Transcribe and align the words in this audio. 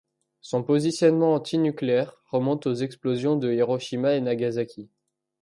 Son 0.41 0.63
positionnement 0.63 1.35
anti-nucléaire 1.35 2.15
remonte 2.25 2.65
aux 2.65 2.73
explosions 2.73 3.35
de 3.35 3.53
Hiroshima 3.53 4.15
et 4.15 4.21
Nagasaki. 4.21 4.89